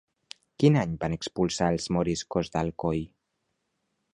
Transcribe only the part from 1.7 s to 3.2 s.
els moriscos d'Alcoi?